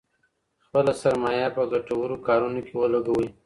خپله 0.65 0.91
سرمايه 1.01 1.47
په 1.55 1.61
ګټورو 1.73 2.15
کارونو 2.27 2.59
کي 2.65 2.73
ولګوئ. 2.77 3.27